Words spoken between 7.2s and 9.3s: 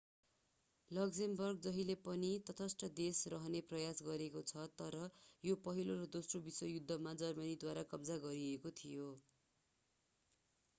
जर्मनीद्वारा कब्जा गरिएको थियो